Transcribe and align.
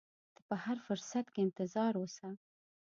ته 0.35 0.41
په 0.49 0.55
هر 0.63 0.77
فرصت 0.85 1.25
کې 1.33 1.39
انتظار 1.47 1.93
اوسه. 1.99 2.29